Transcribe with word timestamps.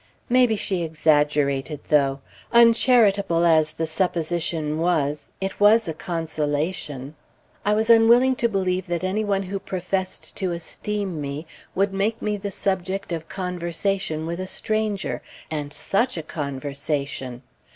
Maybe 0.29 0.55
she 0.55 0.81
exaggerated, 0.81 1.81
though! 1.89 2.21
Uncharitable 2.51 3.45
as 3.45 3.75
the 3.75 3.85
supposition 3.85 4.79
was, 4.79 5.29
it 5.39 5.59
was 5.59 5.87
a 5.87 5.93
consolation. 5.93 7.13
I 7.63 7.73
was 7.75 7.87
unwilling 7.87 8.35
to 8.37 8.49
believe 8.49 8.87
that 8.87 9.03
any 9.03 9.23
one 9.23 9.43
who 9.43 9.59
professed 9.59 10.35
to 10.37 10.53
esteem 10.53 11.21
me 11.21 11.45
would 11.75 11.93
make 11.93 12.19
me 12.19 12.35
the 12.35 12.49
subject 12.49 13.11
of 13.11 13.29
conversation 13.29 14.25
with 14.25 14.39
a 14.39 14.47
stranger 14.47 15.21
and 15.51 15.71
such 15.71 16.17
a 16.17 16.23
conversation! 16.23 17.43